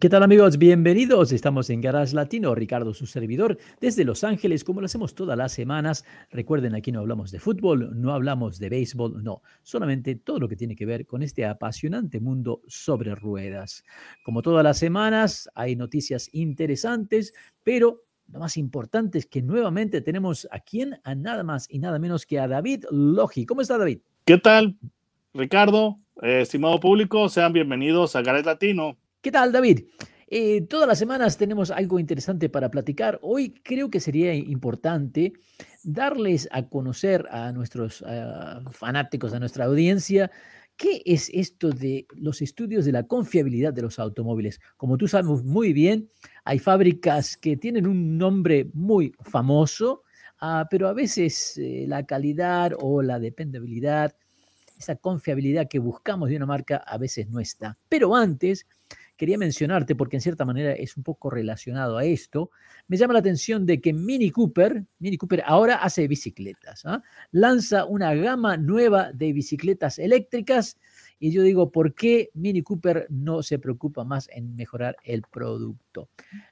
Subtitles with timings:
[0.00, 0.58] ¿Qué tal amigos?
[0.58, 1.30] Bienvenidos.
[1.30, 2.56] Estamos en Garage Latino.
[2.56, 6.04] Ricardo, su servidor, desde Los Ángeles, como lo hacemos todas las semanas.
[6.30, 9.42] Recuerden, aquí no hablamos de fútbol, no hablamos de béisbol, no.
[9.62, 13.84] Solamente todo lo que tiene que ver con este apasionante mundo sobre ruedas.
[14.24, 17.32] Como todas las semanas, hay noticias interesantes,
[17.62, 22.00] pero lo más importante es que nuevamente tenemos a quién, a nada más y nada
[22.00, 23.46] menos que a David Logi.
[23.46, 24.00] ¿Cómo está David?
[24.24, 24.76] ¿Qué tal,
[25.32, 26.00] Ricardo?
[26.22, 28.98] Eh, estimado público, sean bienvenidos a Garage Latino.
[29.26, 29.80] ¿Qué tal, David?
[30.28, 33.18] Eh, todas las semanas tenemos algo interesante para platicar.
[33.22, 35.32] Hoy creo que sería importante
[35.82, 38.04] darles a conocer a nuestros
[38.70, 40.30] fanáticos, a nuestra audiencia,
[40.76, 44.60] qué es esto de los estudios de la confiabilidad de los automóviles.
[44.76, 46.08] Como tú sabes muy bien,
[46.44, 50.04] hay fábricas que tienen un nombre muy famoso,
[50.38, 54.14] ah, pero a veces eh, la calidad o la dependabilidad,
[54.78, 57.76] esa confiabilidad que buscamos de una marca a veces no está.
[57.88, 58.66] Pero antes
[59.16, 62.50] quería mencionarte porque en cierta manera es un poco relacionado a esto.
[62.88, 67.02] Me llama la atención de que Mini Cooper, Mini Cooper ahora hace bicicletas, ¿ah?
[67.32, 70.78] lanza una gama nueva de bicicletas eléctricas
[71.18, 76.10] y yo digo, ¿por qué Mini Cooper no se preocupa más en mejorar el producto?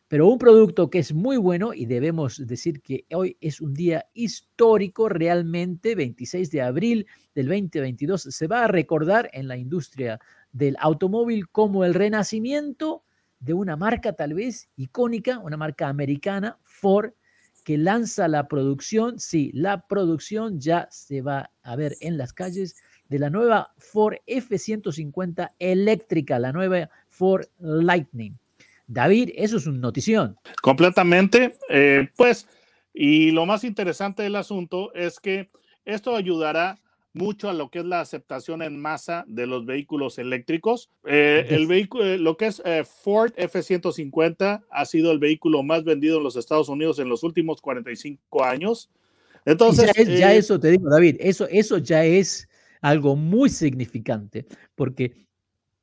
[0.08, 4.06] Pero un producto que es muy bueno y debemos decir que hoy es un día
[4.14, 10.18] histórico realmente, 26 de abril del 2022, se va a recordar en la industria
[10.54, 13.02] del automóvil como el renacimiento
[13.40, 17.10] de una marca tal vez icónica, una marca americana, Ford,
[17.64, 22.76] que lanza la producción, sí, la producción ya se va a ver en las calles
[23.08, 28.38] de la nueva Ford F-150 eléctrica, la nueva Ford Lightning.
[28.86, 30.36] David, eso es una notición.
[30.62, 32.46] Completamente, eh, pues,
[32.92, 35.50] y lo más interesante del asunto es que
[35.84, 36.78] esto ayudará
[37.14, 40.90] mucho a lo que es la aceptación en masa de los vehículos eléctricos.
[41.06, 45.84] Eh, el vehículo, eh, lo que es eh, Ford F-150 ha sido el vehículo más
[45.84, 48.90] vendido en los Estados Unidos en los últimos 45 años.
[49.46, 52.48] Entonces, ya, eso te digo, David, eso, eso ya es
[52.80, 55.26] algo muy significante, porque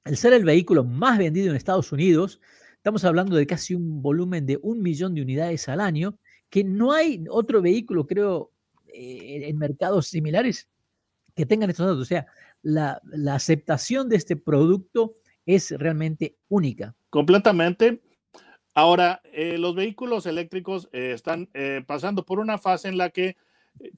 [0.03, 2.41] al ser el vehículo más vendido en Estados Unidos,
[2.75, 6.17] estamos hablando de casi un volumen de un millón de unidades al año,
[6.49, 8.51] que no hay otro vehículo, creo,
[8.93, 10.67] en mercados similares
[11.35, 12.01] que tengan estos datos.
[12.01, 12.27] O sea,
[12.61, 13.01] la,
[13.33, 15.15] aceptación de este producto
[15.45, 16.95] es realmente única.
[17.09, 18.01] Completamente.
[18.73, 23.35] Ahora, eh, los vehículos eléctricos eh, están eh, pasando por una fase en la que,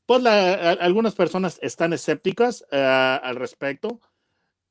[0.06, 4.00] pues, algunas personas están escépticas al respecto.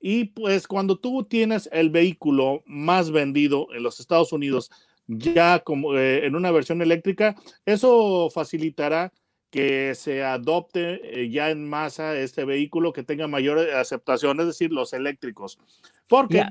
[0.05, 4.71] Y pues cuando tú tienes el vehículo más vendido en los Estados Unidos,
[5.07, 7.37] ya como en una versión eléctrica,
[7.67, 9.13] eso facilitará
[9.53, 14.73] que se adopte eh, ya en masa este vehículo que tenga mayor aceptación, es decir,
[14.73, 15.59] los eléctricos.
[16.09, 16.43] Porque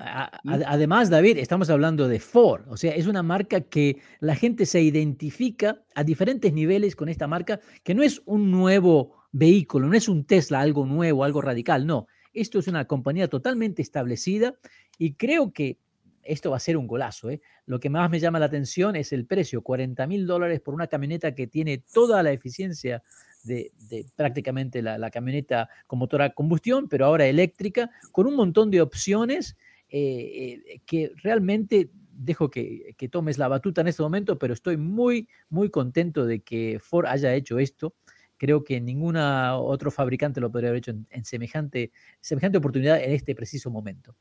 [0.46, 4.82] además, David, estamos hablando de Ford, o sea, es una marca que la gente se
[4.82, 10.08] identifica a diferentes niveles con esta marca, que no es un nuevo vehículo, no es
[10.08, 12.06] un Tesla, algo nuevo, algo radical, no.
[12.34, 14.54] Esto es una compañía totalmente establecida
[15.00, 15.80] y creo que
[16.24, 17.30] esto va a ser un golazo.
[17.30, 17.42] ¿eh?
[17.66, 20.88] Lo que más me llama la atención es el precio, 40 mil dólares por una
[20.88, 23.04] camioneta que tiene toda la eficiencia
[23.44, 23.72] de,
[24.16, 29.58] prácticamente la, camioneta con motor a combustión, pero ahora eléctrica, con un montón de opciones
[29.90, 35.28] eh, eh, que realmente dejo que, tomes la batuta en este momento, pero estoy muy,
[35.50, 37.96] muy contento de que Ford haya hecho esto.
[38.38, 43.36] Creo que ninguna otro fabricante lo podría haber hecho en, semejante, semejante oportunidad en este
[43.36, 44.16] preciso momento.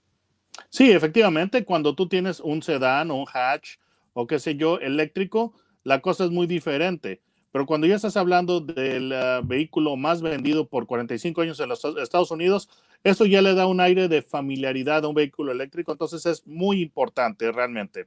[0.71, 3.77] Sí, efectivamente, cuando tú tienes un sedán o un hatch
[4.13, 7.21] o qué sé yo, eléctrico, la cosa es muy diferente.
[7.53, 11.85] Pero cuando ya estás hablando del ah, vehículo más vendido por 45 años en los
[11.85, 12.69] Estados Unidos,
[13.03, 16.81] eso ya le da un aire de familiaridad a un vehículo eléctrico, entonces es muy
[16.81, 18.07] importante realmente.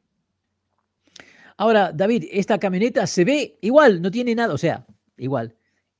[1.58, 4.86] Ahora, David, esta camioneta se ve igual, no tiene nada, o sea,
[5.18, 5.56] igual.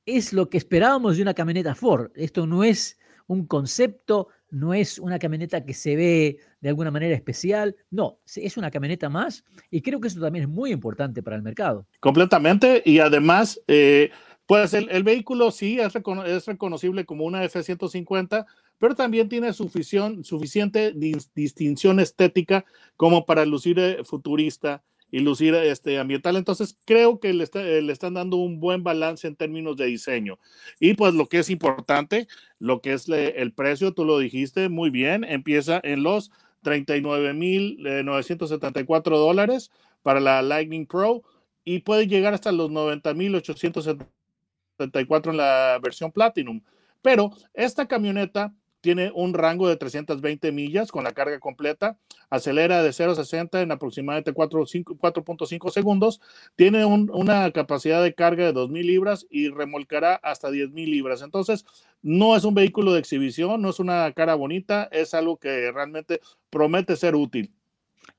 [0.06, 2.10] Es lo que esperábamos de una camioneta Ford.
[2.14, 7.14] Esto no es un concepto, no es una camioneta que se ve de alguna manera
[7.14, 11.36] especial, no, es una camioneta más y creo que eso también es muy importante para
[11.36, 11.86] el mercado.
[12.00, 14.10] Completamente y además, eh,
[14.46, 18.44] pues el, vehículo sí es, reconocible como una F-150,
[18.78, 20.94] pero también tiene suficiente
[21.34, 22.64] distinción estética
[22.96, 24.82] como para lucir eh, futurista
[25.14, 26.34] y lucir este, ambiental.
[26.34, 27.46] Entonces, creo que le,
[27.82, 30.40] le, están dando un buen balance en términos de diseño.
[30.80, 32.26] Y pues lo que es importante,
[32.58, 36.32] lo que es el precio, tú lo dijiste muy bien, empieza en los
[36.64, 39.70] 39.974 dólares
[40.02, 41.22] para la Lightning Pro
[41.62, 46.60] y puede llegar hasta los 90.874 en la versión Platinum.
[47.02, 48.52] Pero esta camioneta
[48.84, 51.96] tiene un rango de 320 millas con la carga completa,
[52.28, 56.20] acelera de 0 a 60 en aproximadamente 4.5 segundos,
[56.54, 61.22] tiene una capacidad de carga de 2.000 libras y remolcará hasta 10.000 libras.
[61.22, 61.64] Entonces,
[62.02, 66.20] no es un vehículo de exhibición, no es una cara bonita, es algo que realmente
[66.50, 67.54] promete ser útil.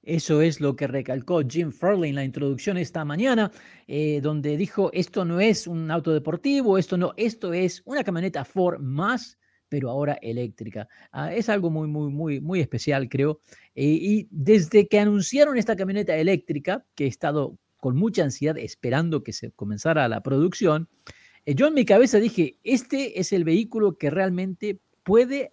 [0.02, 3.52] Eso es lo que recalcó Jim Furley en la introducción esta mañana,
[3.86, 8.46] eh, donde dijo, esto no es un auto deportivo, esto no, esto es una camioneta
[8.46, 9.38] Ford más
[9.75, 10.88] pero ahora eléctrica.
[11.12, 13.42] Ah, es algo muy, muy, muy, muy especial, creo.
[13.75, 19.22] Eh, y desde que anunciaron esta camioneta eléctrica, que he estado con mucha ansiedad esperando
[19.22, 20.88] que se comenzara la producción,
[21.45, 25.51] eh, yo en mi cabeza dije, este es el vehículo que realmente puede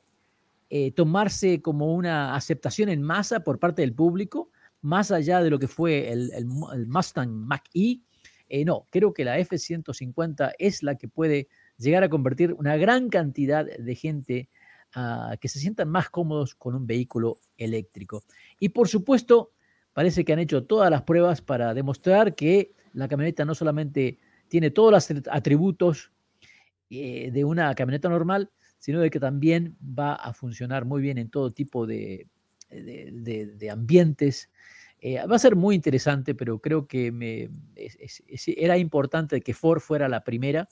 [0.71, 4.51] eh, tomarse como una aceptación en masa por parte del público,
[4.83, 8.03] más allá de lo que fue el, el, Mustang Mach-E.
[8.65, 11.49] no, creo que la F-150 es la que puede
[11.79, 14.49] llegar a convertir una gran cantidad de gente
[14.95, 18.25] a que se sientan más cómodos con un vehículo eléctrico.
[18.59, 19.53] Y por supuesto,
[19.93, 24.71] parece que han hecho todas las pruebas para demostrar que la camioneta no solamente tiene
[24.71, 26.13] todos los atributos
[26.91, 31.31] eh, de una camioneta normal, sino de que también va a funcionar muy bien en
[31.31, 32.27] todo tipo de,
[32.69, 34.51] de, ambientes.
[35.01, 37.49] Eh, va a ser muy interesante, pero creo que me,
[38.57, 40.69] era importante que Ford fuera la primera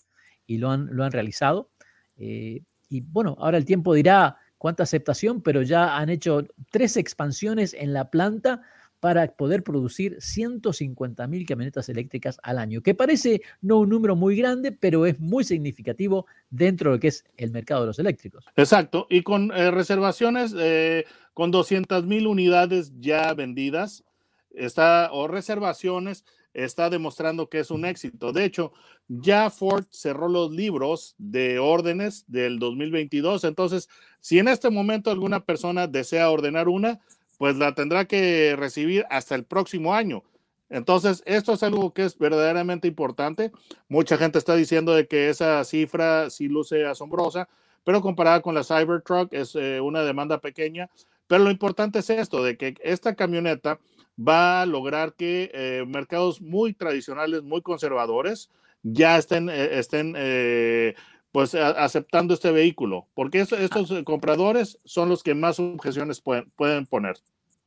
[0.50, 1.70] y lo han, lo han realizado.
[2.17, 7.73] Eh, y bueno, ahora el tiempo dirá cuánta aceptación, pero ya han hecho tres expansiones
[7.73, 8.62] en la planta
[8.99, 14.35] para poder producir 150 mil camionetas eléctricas al año, que parece no un número muy
[14.35, 18.44] grande, pero es muy significativo dentro de lo que es el mercado de los eléctricos.
[18.56, 24.02] Exacto, y con eh, reservaciones, eh, con 200 mil unidades ya vendidas,
[24.52, 26.25] está, o reservaciones,
[26.55, 28.32] está demostrando que es un éxito.
[28.32, 28.73] De hecho,
[29.08, 33.44] ya Ford cerró los libros de órdenes del 2022.
[33.44, 33.88] Entonces,
[34.20, 37.00] si en este momento alguna persona desea ordenar una,
[37.38, 40.23] pues la tendrá que recibir hasta el próximo año.
[40.69, 43.50] Entonces, esto es algo que es verdaderamente importante.
[43.88, 47.49] Mucha gente está diciendo de que esa cifra sí luce asombrosa,
[47.82, 50.88] pero comparada con la Cybertruck es eh, una demanda pequeña.
[51.26, 53.81] Pero lo importante es esto, de que esta camioneta
[54.19, 58.51] va a lograr que eh, mercados muy tradicionales, muy conservadores,
[58.83, 60.95] ya estén, eh, estén eh,
[61.33, 63.57] pues aceptando este vehículo, porque ah.
[63.59, 67.17] estos compradores son los que más objeciones pueden, pueden, poner.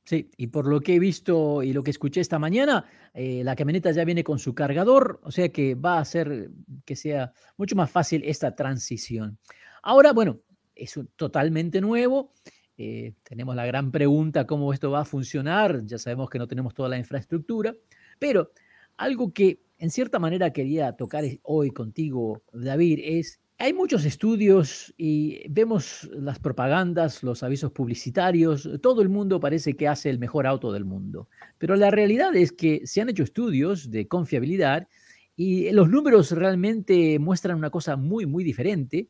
[0.05, 3.89] Sí, y por lo que he visto y lo que escuché esta mañana, la camioneta
[3.91, 6.49] ya viene con su cargador, o sea que va a hacer
[6.83, 9.37] que sea mucho más fácil esta transición.
[9.81, 10.39] Ahora, bueno,
[10.75, 12.33] es totalmente nuevo
[12.83, 15.85] eh, tenemos la gran pregunta cómo esto va a funcionar.
[15.85, 17.75] Ya sabemos que no tenemos toda la infraestructura,
[18.19, 18.51] pero
[18.97, 25.47] algo que en cierta manera quería tocar hoy contigo, David, es, hay muchos estudios y
[25.49, 30.71] vemos las propagandas, los avisos publicitarios, todo el mundo parece que hace el mejor auto
[30.71, 31.27] del mundo,
[31.57, 34.87] pero la realidad es que se han hecho estudios de confiabilidad
[35.35, 39.09] y los números realmente muestran una cosa muy, muy diferente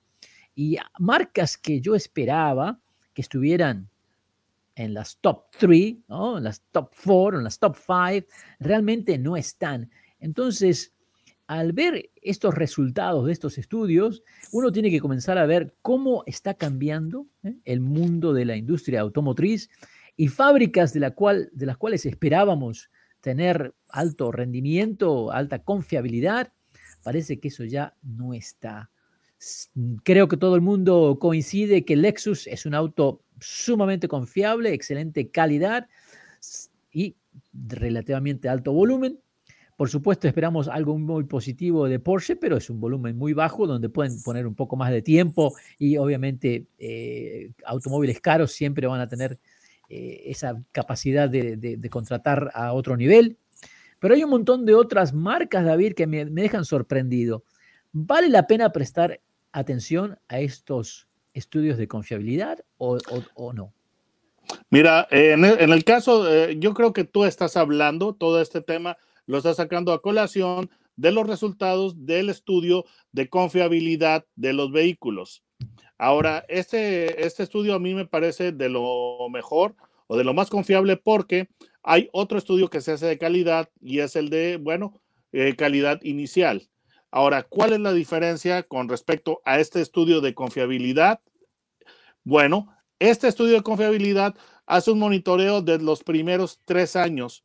[0.56, 2.80] y marcas que yo esperaba,
[3.14, 3.90] que estuvieran
[4.76, 6.38] en las top 3, ¿no?
[6.38, 8.28] en las top 4, en las top 5,
[8.60, 9.92] realmente no están.
[10.20, 10.94] Entonces,
[11.48, 16.54] al ver estos resultados de estos estudios, uno tiene que comenzar a ver cómo está
[16.56, 17.56] cambiando ¿eh?
[17.66, 19.70] el mundo de la industria automotriz
[20.16, 22.90] y fábricas de, la cual, de las cuales esperábamos
[23.22, 26.54] tener alto rendimiento, alta confiabilidad,
[27.04, 28.90] parece que eso ya no está.
[30.04, 35.88] Creo que todo el mundo coincide que Lexus es un auto sumamente confiable, excelente calidad
[36.92, 37.16] y
[37.54, 39.20] relativamente alto volumen.
[39.76, 43.90] Por supuesto, esperamos algo muy positivo de Porsche, pero es un volumen muy bajo donde
[43.90, 49.08] pueden poner un poco más de tiempo y obviamente eh, automóviles caros siempre van a
[49.08, 49.40] tener
[49.90, 53.38] eh, esa capacidad de, contratar a otro nivel.
[54.00, 57.44] Pero hay un montón de otras marcas, David, que me, me dejan sorprendido.
[57.92, 59.20] ¿Vale la pena prestar
[59.54, 63.00] atención a estos estudios de confiabilidad o,
[63.54, 63.74] no?
[64.70, 69.38] Mira, en el, caso, eh, yo creo que tú estás hablando, todo este tema lo
[69.38, 75.44] estás sacando a colación de los resultados del estudio de confiabilidad de los vehículos.
[75.98, 79.76] Ahora, este, este estudio a mí me parece de lo mejor
[80.08, 81.48] o de lo más confiable porque
[81.86, 85.02] Hay otro estudio que se hace de calidad y es el de, bueno,
[85.34, 86.70] eh, calidad inicial.
[87.16, 91.20] Ahora, ¿cuál es la diferencia con respecto a este estudio de confiabilidad?
[92.24, 94.34] Bueno, este estudio de confiabilidad
[94.66, 97.44] hace un monitoreo de los primeros tres años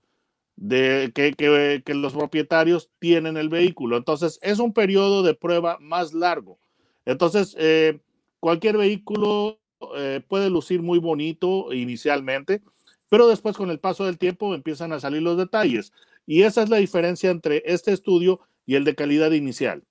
[0.56, 3.98] de que, los propietarios tienen el vehículo.
[3.98, 6.58] Entonces, es un periodo de prueba más largo.
[7.04, 8.00] Entonces, eh,
[8.40, 9.60] cualquier vehículo
[9.98, 12.62] eh, puede lucir muy bonito inicialmente,
[13.10, 15.92] pero después con el paso del tiempo empiezan a salir los detalles.
[16.26, 19.82] Y esa es la diferencia entre este estudio y el de calidad inicial.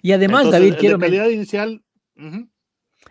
[0.00, 0.96] Y además, David, quiero...
[0.96, 1.82] De calidad inicial...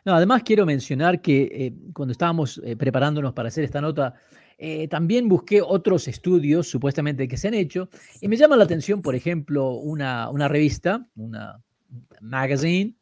[0.05, 4.15] No, además quiero mencionar que eh, cuando estábamos preparándonos para hacer esta nota,
[4.63, 7.89] eh, también busqué otros estudios supuestamente que se han hecho
[8.21, 11.59] y me llama la atención, por ejemplo, una, revista, una
[12.19, 12.93] magazine,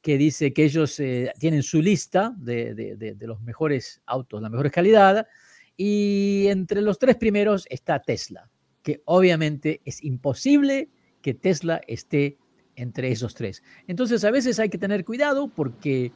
[0.00, 5.26] que dice que ellos eh, tienen su lista de, los mejores autos, la mejor calidad,
[5.76, 8.48] y entre los tres primeros está Tesla,
[8.80, 10.88] que obviamente es imposible
[11.22, 12.36] que Tesla esté
[12.76, 13.62] entre esos tres.
[13.86, 16.12] Entonces a veces hay que tener cuidado porque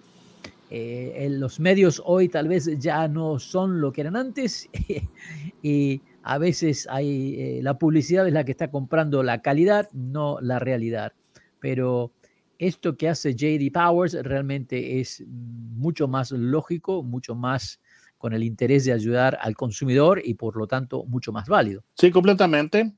[0.70, 4.68] eh, los medios hoy tal vez ya no son lo que eran antes
[5.62, 10.38] y a veces hay, eh, la publicidad es la que está comprando la calidad, no
[10.40, 11.12] la realidad.
[11.60, 12.12] Pero
[12.58, 17.80] esto que hace JD Powers realmente es mucho más lógico, mucho más
[18.18, 21.84] con el interés de ayudar al consumidor y por lo tanto mucho más válido.
[21.94, 22.92] Sí, completamente.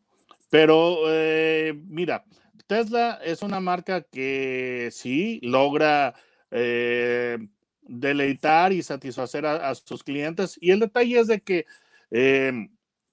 [0.51, 2.25] Pero eh, mira,
[2.67, 6.15] Tesla es una marca que sí logra
[7.89, 10.57] deleitar y satisfacer a, sus clientes.
[10.61, 11.67] Y el detalle es de que
[12.11, 12.69] eh,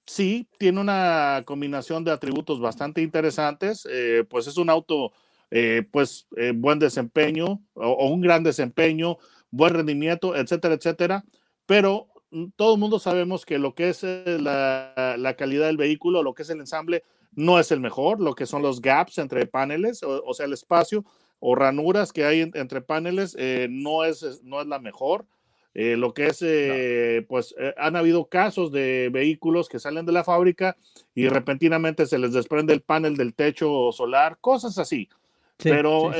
[0.05, 5.13] sí, tiene una combinación de atributos bastante interesantes, eh, pues es un auto,
[5.49, 9.17] eh, pues buen desempeño o, un gran desempeño,
[9.49, 11.23] buen rendimiento, etcétera, etcétera.
[11.65, 16.35] Pero mm, todo el mundo sabemos que lo que es la, calidad del vehículo, lo
[16.35, 17.03] que es el ensamble,
[17.35, 21.05] no es el mejor, lo que son los gaps entre paneles, o sea, el espacio
[21.39, 25.25] o ranuras que hay entre paneles eh, no, es, no es la mejor.
[25.73, 30.23] Eh, lo que es, eh, pues han habido casos de vehículos que salen de la
[30.23, 30.77] fábrica
[31.13, 35.09] y repentinamente se les desprende el panel del techo solar, cosas así.
[35.57, 36.11] Pero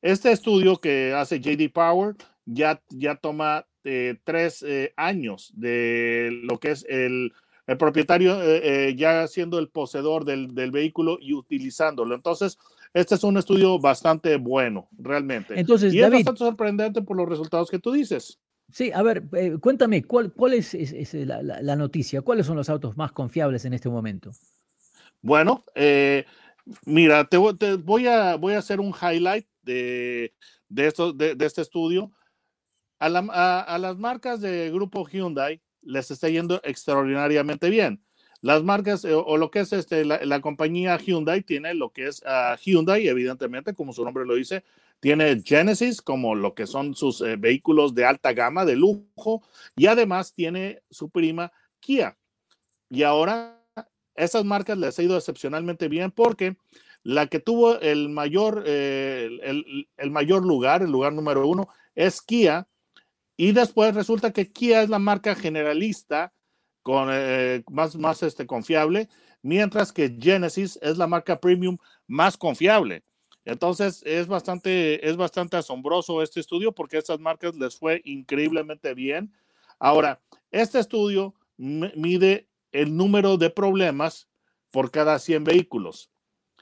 [0.00, 2.14] este estudio que hace JD Power
[2.46, 3.66] ya, ya toma
[4.24, 4.64] tres
[4.96, 7.34] años de lo que es el,
[7.66, 8.38] el propietario
[8.94, 12.14] ya siendo el poseedor del, del, vehículo y utilizándolo.
[12.14, 12.58] Entonces,
[12.94, 15.58] este es un estudio bastante bueno, realmente.
[15.58, 18.38] Entonces, y es bastante sorprendente por los resultados que tú dices.
[18.70, 20.74] Sí, a ver, eh, cuéntame, ¿cuál, cuál es,
[21.12, 22.22] la, noticia?
[22.22, 24.32] ¿Cuáles son los autos más confiables en este momento?
[25.22, 26.24] Bueno, eh,
[26.84, 30.34] mira, te, voy, a, voy a hacer un highlight de,
[30.68, 32.12] de, esto, de, este estudio.
[32.98, 33.06] A,
[33.60, 38.02] a, las marcas de grupo Hyundai les está yendo extraordinariamente bien.
[38.42, 42.22] Las marcas eh, o lo que es este, la, compañía Hyundai tiene lo que es
[42.22, 44.62] uh, Hyundai, evidentemente, como su nombre lo dice,
[45.00, 49.42] tiene Genesis como lo que son sus eh, vehículos de alta gama, de lujo,
[49.74, 52.16] y además tiene su prima Kia.
[52.90, 53.62] Y ahora
[54.14, 56.56] esas marcas les ha ido excepcionalmente bien porque
[57.02, 62.20] la que tuvo el mayor, eh, el, el mayor lugar, el lugar número uno, es
[62.20, 62.68] Kia.
[63.36, 66.32] Y después resulta que Kia es la marca generalista
[66.82, 69.08] con, eh, más, más este, confiable,
[69.42, 71.76] mientras que Genesis es la marca premium
[72.06, 73.02] más confiable.
[73.44, 78.92] Entonces es bastante, es bastante asombroso este estudio porque a estas marcas les fue increíblemente
[78.94, 79.32] bien.
[79.78, 84.28] Ahora, este estudio mide el número de problemas
[84.70, 86.10] por cada 100 vehículos.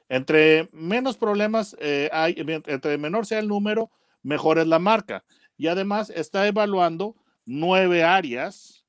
[0.09, 3.91] Entre menos problemas eh, hay, entre menor sea el número,
[4.23, 5.25] mejor es la marca.
[5.57, 8.85] Y además está evaluando nueve áreas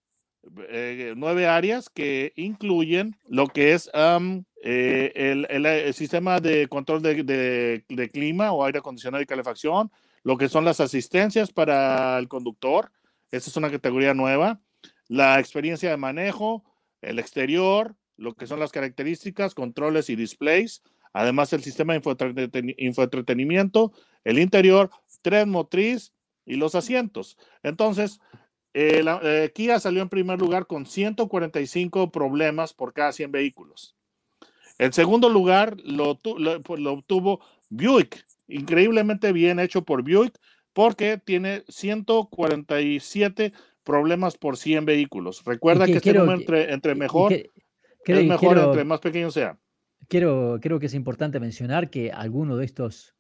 [0.70, 3.90] eh, nueve áreas que incluyen lo que es
[4.64, 9.92] eh, el, sistema de control de, clima o aire acondicionado y calefacción,
[10.24, 12.92] lo que son las asistencias para el conductor,
[13.32, 14.60] esa es una categoría nueva,
[15.08, 16.64] la experiencia de manejo,
[17.02, 23.94] el exterior, lo que son las características, controles y displays, además el sistema de infoentretenimiento,
[24.24, 24.92] el interior,
[25.24, 26.14] tren motriz
[26.46, 27.38] y los asientos.
[27.64, 28.20] Entonces,
[28.74, 33.96] eh, eh, Kia salió en primer lugar con 145 problemas por cada 100 vehículos.
[34.78, 40.38] En segundo lugar lo, pues, lo, obtuvo Buick, increíblemente bien hecho por Buick,
[40.74, 43.54] porque tiene 147
[43.86, 45.42] problemas por 100 vehículos.
[45.46, 49.58] Recuerda que, este número entre, mejor es mejor entre más pequeño sea.
[50.10, 53.16] Quiero, creo que es importante mencionar que algunos de estos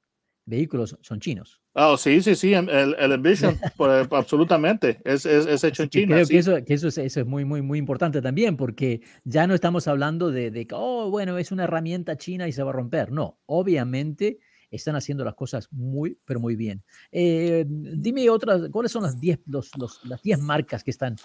[0.45, 1.61] vehículos son chinos.
[1.77, 6.15] Oh, sí, sí, sí, el, el Envision, pues, absolutamente, es, es, es, hecho en China.
[6.15, 9.45] Creo que, eso, que eso, es, eso, es, muy, muy, muy importante también, porque ya
[9.45, 12.73] no estamos hablando de, de, oh, bueno, es una herramienta china y se va a
[12.73, 13.11] romper.
[13.11, 14.39] No, obviamente
[14.71, 16.81] están haciendo las cosas muy, pero muy bien.
[17.11, 21.17] Eh, dime otras, ¿cuáles son las 10 los, los, las 10 marcas que están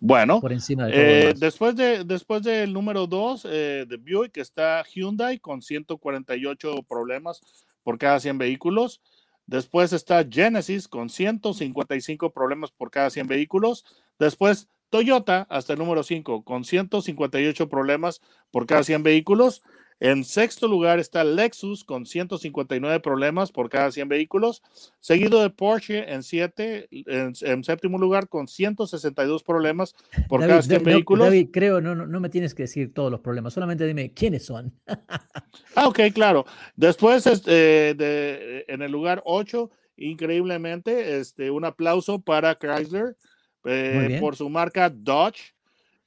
[0.00, 4.84] bueno, por encima de eh, después, de, después del número 2 eh, de Buick está
[4.84, 7.40] Hyundai con 148 problemas
[7.82, 9.00] por cada 100 vehículos.
[9.48, 13.86] Después está Genesis con 155 problemas por cada 100 vehículos.
[14.18, 19.62] Después Toyota hasta el número 5 con 158 problemas por cada 100 vehículos.
[20.00, 24.62] En sexto lugar está Lexus con 159 problemas por cada 100 vehículos,
[25.00, 29.94] seguido de Porsche en, siete, en, séptimo lugar con 162 problemas
[30.28, 31.26] por cada 100 vehículos.
[31.26, 34.72] David, creo, no, no, me tienes que decir todos los problemas, solamente dime quiénes son.
[35.74, 36.46] ah, ok, claro.
[36.76, 43.16] Después, este, de, en el lugar 8, increíblemente, este, un aplauso para Chrysler
[43.64, 45.54] eh, por su marca Dodge.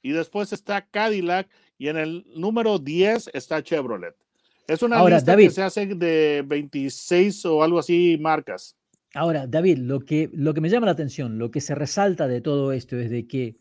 [0.04, 1.48] Y después está Cadillac
[1.82, 4.14] y en el número 10 está Chevrolet.
[4.68, 8.76] Es una lista que se hace de 26 o algo así marcas.
[9.14, 12.40] Ahora, David, lo que, lo que me llama la atención, lo que se resalta de
[12.40, 13.56] todo esto es de que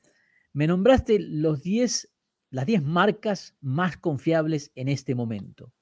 [0.54, 2.14] me nombraste los 10,
[2.52, 5.74] las 10 marcas más confiables en este momento.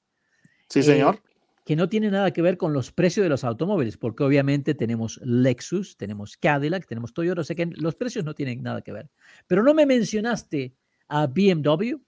[0.70, 1.16] Sí, señor.
[1.16, 1.30] Eh,
[1.66, 5.20] que no tiene nada que ver con los precios de los automóviles, porque obviamente tenemos
[5.22, 9.10] Lexus, tenemos Cadillac, tenemos Toyota, o sea que los precios no tienen nada que ver.
[9.46, 10.74] Pero no me mencionaste
[11.06, 11.98] a BMW,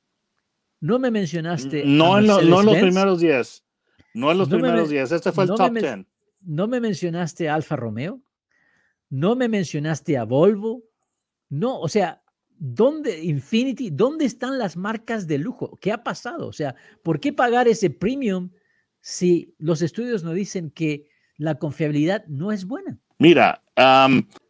[0.82, 1.84] no me mencionaste.
[1.86, 3.64] No, en, no en, los primeros 10.
[4.14, 5.12] No en los primeros 10.
[5.12, 5.98] Este fue el top 10.
[6.40, 8.20] No me mencionaste a Alfa Romeo.
[9.08, 10.82] No me mencionaste a Volvo.
[11.48, 15.78] No, o sea, ¿dónde, Infinity, dónde están las marcas de lujo?
[15.80, 16.48] ¿Qué ha pasado?
[16.48, 16.74] O sea,
[17.04, 18.50] ¿por qué pagar ese premium
[19.00, 22.98] si los estudios nos dicen que la confiabilidad no es buena?
[23.22, 23.62] Mira,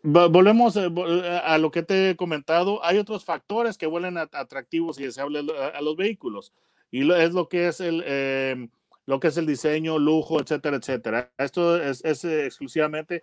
[0.03, 2.83] volvemos eh, eh, a lo que te he comentado.
[2.83, 6.55] Hay otros factores que vuelven atractivos y deseables a, los vehículos.
[6.91, 8.71] Y es lo que es el, em,
[9.05, 11.31] lo que es el diseño, lujo, etcétera, etcétera.
[11.37, 13.23] Esto es, exclusivamente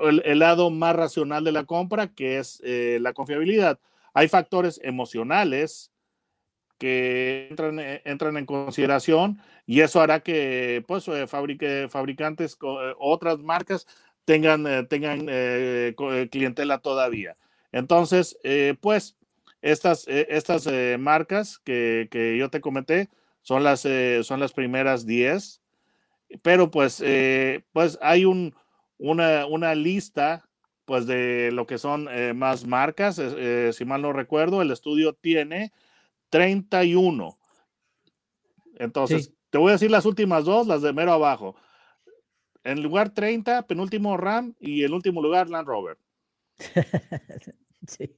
[0.00, 3.78] el, lado más racional de la compra, que es eh, la confiabilidad.
[4.14, 5.92] Hay factores emocionales
[6.78, 12.56] que entran, entran en consideración y eso hará que pues, fabrique, fabricantes,
[12.98, 13.86] otras marcas
[14.28, 17.38] tengan, eh, tengan eh, eh, clientela todavía.
[17.72, 18.36] Entonces,
[18.82, 19.16] pues,
[19.62, 23.08] estas, estas marcas que, que, yo te comenté
[23.40, 23.86] son las,
[24.22, 25.62] son las primeras 10,
[26.42, 27.02] pero pues,
[27.72, 28.54] pues hay un,
[28.98, 30.48] una, una lista
[30.84, 33.20] pues de lo que son más marcas.
[33.72, 35.72] si mal no recuerdo, el estudio tiene
[36.30, 37.38] 31.
[38.76, 41.54] Entonces, te voy a decir las últimas dos, las de mero abajo.
[42.64, 45.98] En lugar 30, penúltimo RAM y el último lugar Land Rover.
[47.86, 48.16] sí.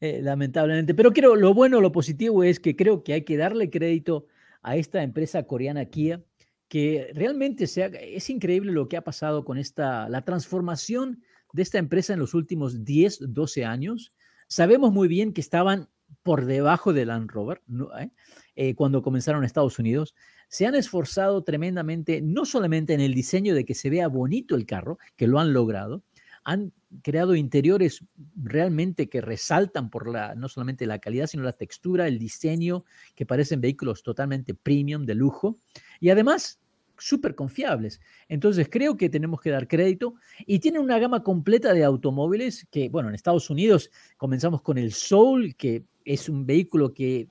[0.00, 0.94] Eh, lamentablemente.
[0.94, 4.26] Pero creo, lo bueno, lo positivo es que creo que hay que darle crédito
[4.62, 6.22] a esta empresa coreana Kia,
[6.68, 11.78] que realmente sea, es increíble lo que ha pasado con esta, la transformación de esta
[11.78, 14.12] empresa en los últimos 10, 12 años.
[14.48, 15.88] Sabemos muy bien que estaban
[16.22, 17.62] por debajo de Land Rover
[18.00, 18.10] ¿eh?
[18.56, 20.14] Eh, cuando comenzaron en Estados Unidos
[20.48, 24.66] se han esforzado tremendamente, no solamente en el diseño de que se vea bonito el
[24.66, 26.02] carro, que lo han logrado,
[26.44, 28.02] han creado interiores
[28.34, 32.84] realmente que resaltan por la, no solamente la calidad, sino la textura, el diseño,
[33.14, 35.58] que parecen vehículos totalmente premium, de lujo,
[36.00, 36.58] y además
[36.96, 38.00] súper confiables.
[38.28, 40.14] Entonces creo que tenemos que dar crédito
[40.46, 44.92] y tienen una gama completa de automóviles que, bueno, en Estados Unidos comenzamos con el
[44.92, 47.28] Soul, que es un vehículo que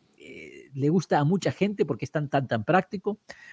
[0.78, 2.64] le gusta a mucha gente porque es tan, tan, tan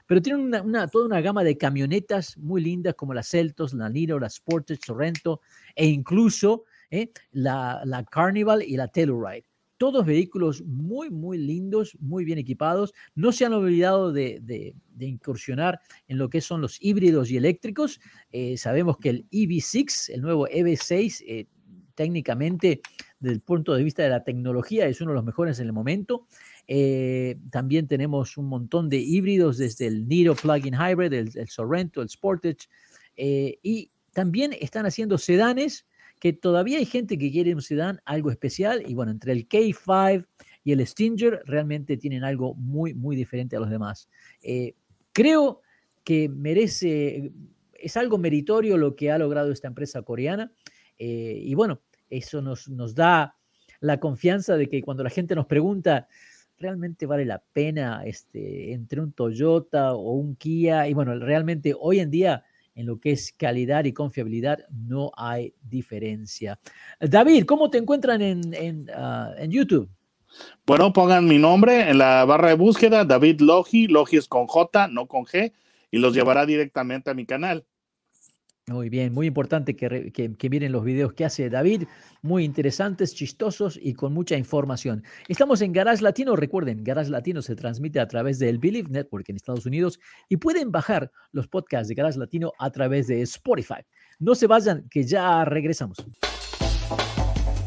[0.07, 4.19] pero tiene una, toda una gama de camionetas muy lindas como la Celtos, la Niro,
[4.21, 5.41] la Sportage, Sorrento
[5.75, 9.47] e incluso eh, la, la, Carnival y la Telluride.
[9.79, 12.93] Todos vehículos muy, muy lindos, muy bien equipados.
[13.15, 18.01] No se han olvidado de, de, incursionar en lo que son los híbridos y eléctricos.
[18.31, 21.47] Eh, sabemos que el EV6, el nuevo EV6, eh,
[21.95, 22.81] técnicamente,
[23.19, 25.73] desde el punto de vista de la tecnología, es uno de los mejores en el
[25.73, 26.27] momento.
[26.66, 32.09] Eh, también tenemos un montón de híbridos desde el Niro Plug-in Hybrid, el, Sorrento, el
[32.09, 32.68] Sportage.
[33.16, 35.87] Eh, y también están haciendo sedanes,
[36.20, 38.83] que todavía hay gente que quiere un sedán algo especial.
[38.87, 40.27] Y bueno, entre el K5
[40.64, 44.09] y el Stinger realmente tienen algo muy, muy diferente a los demás.
[44.40, 44.74] Eh,
[45.12, 45.61] creo
[46.03, 47.33] que merece,
[47.74, 50.53] es algo meritorio lo que ha logrado esta empresa coreana.
[50.96, 53.37] y bueno, eso nos, nos da
[53.81, 56.09] la confianza de que cuando la gente nos pregunta,
[56.59, 60.88] realmente vale la pena este, entre un Toyota o un Kia.
[60.88, 65.55] Y bueno, realmente hoy en día en lo que es calidad y confiabilidad, no hay
[65.62, 66.59] diferencia.
[67.01, 69.88] David, ¿cómo te encuentran en, en, ah, en YouTube?
[70.67, 74.88] Bueno, pongan mi nombre en la barra de búsqueda, David Logi, Logi es con J,
[74.88, 75.53] no con G,
[75.90, 77.64] y los llevará directamente a mi canal.
[78.66, 81.83] Muy bien, muy importante que, miren los videos que hace David,
[82.22, 85.05] muy interesantes, chistosos y con mucha información.
[85.29, 89.37] Estamos en Garage Latino, recuerden, Garage Latino se transmite a través del Believe Network en
[89.37, 90.00] Estados Unidos
[90.31, 93.85] y pueden bajar los podcasts de Garage Latino a través de Spotify.
[94.18, 95.98] No se vayan, que ya regresamos.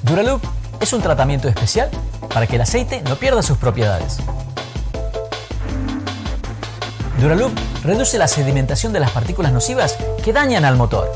[0.03, 0.41] Duraloop
[0.81, 1.91] es un tratamiento especial
[2.33, 4.17] para que el aceite no pierda sus propiedades.
[7.21, 7.51] Duraloop
[7.83, 9.95] reduce la sedimentación de las partículas nocivas
[10.27, 11.09] que dañan al motor.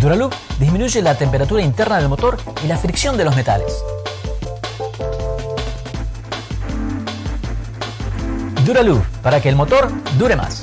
[0.00, 3.84] Duraloop disminuye la temperatura interna del motor y la fricción de los metales.
[8.64, 10.62] Duraloop para que el motor dure más.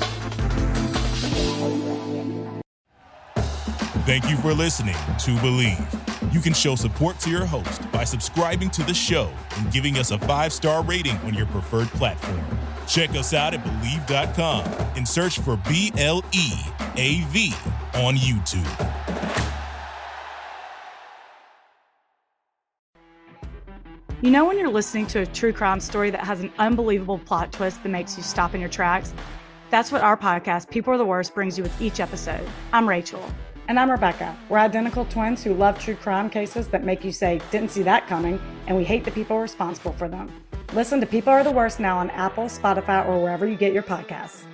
[4.06, 5.78] Thank you for listening to Believe.
[6.32, 10.10] You can show support to your host by subscribing to the show and giving us
[10.10, 12.40] a five star rating on your preferred platform.
[12.90, 14.64] Check us out at Believe.com
[14.96, 16.50] and search for B L E
[16.96, 17.54] A V
[17.94, 18.66] on YouTube.
[24.20, 27.52] You know, when you're listening to a true crime story that has an unbelievable plot
[27.52, 29.14] twist that makes you stop in your tracks?
[29.70, 32.46] That's what our podcast, People Are the Worst, brings you with each episode.
[32.72, 33.24] I'm Rachel.
[33.68, 34.36] And I'm Rebecca.
[34.48, 38.08] We're identical twins who love true crime cases that make you say, didn't see that
[38.08, 40.28] coming, and we hate the people responsible for them.
[40.72, 43.82] Listen to People Are the Worst now on Apple, Spotify, or wherever you get your
[43.82, 44.44] podcasts.